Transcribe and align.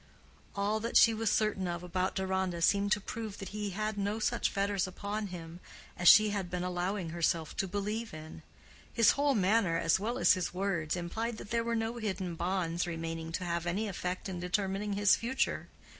All 0.55 0.79
that 0.79 0.97
she 0.97 1.13
was 1.13 1.31
certain 1.31 1.67
of 1.67 1.83
about 1.83 2.15
Deronda 2.15 2.63
seemed 2.63 2.91
to 2.93 2.99
prove 2.99 3.37
that 3.37 3.49
he 3.49 3.69
had 3.69 3.99
no 3.99 4.17
such 4.17 4.49
fetters 4.49 4.87
upon 4.87 5.27
him 5.27 5.59
as 5.95 6.07
she 6.07 6.31
had 6.31 6.49
been 6.49 6.63
allowing 6.63 7.09
herself 7.11 7.55
to 7.57 7.67
believe 7.67 8.11
in. 8.11 8.41
His 8.91 9.11
whole 9.11 9.35
manner 9.35 9.77
as 9.77 9.99
well 9.99 10.17
as 10.17 10.33
his 10.33 10.55
words 10.55 10.95
implied 10.95 11.37
that 11.37 11.51
there 11.51 11.63
were 11.63 11.75
no 11.75 11.97
hidden 11.97 12.33
bonds 12.33 12.87
remaining 12.87 13.31
to 13.33 13.45
have 13.45 13.67
any 13.67 13.87
effect 13.87 14.27
in 14.27 14.39
determining 14.39 14.93
his 14.93 15.15
future. 15.15 15.67